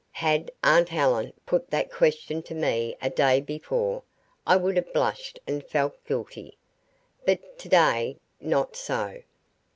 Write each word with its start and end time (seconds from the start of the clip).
Had 0.17 0.49
aunt 0.63 0.89
Helen 0.89 1.31
put 1.45 1.69
that 1.69 1.91
question 1.91 2.41
to 2.41 2.55
me 2.55 2.97
a 3.03 3.11
day 3.11 3.39
before, 3.39 4.01
I 4.47 4.55
would 4.55 4.75
have 4.77 4.91
blushed 4.93 5.37
and 5.45 5.63
felt 5.63 6.03
guilty. 6.05 6.57
But 7.23 7.59
today 7.59 8.17
not 8.39 8.75
so. 8.75 9.21